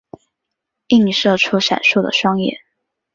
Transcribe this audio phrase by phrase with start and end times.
[0.87, 2.57] 映射出闪烁的双眼